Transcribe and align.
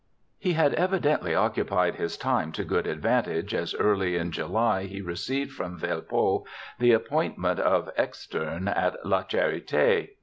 He 0.39 0.53
had 0.53 0.73
evidently 0.73 1.35
occupied 1.35 1.93
his 1.93 2.17
time 2.17 2.51
to 2.53 2.63
good 2.63 2.87
advantage, 2.87 3.53
as 3.53 3.75
early 3.75 4.15
in 4.15 4.31
July 4.31 4.85
he 4.85 4.99
received 4.99 5.51
from 5.51 5.77
Velpeau 5.77 6.43
the 6.79 6.91
appoint 6.91 7.37
ment 7.37 7.59
of 7.59 7.91
ex 7.95 8.25
feme 8.25 8.67
at 8.67 9.05
La 9.05 9.21
Charite. 9.21 10.17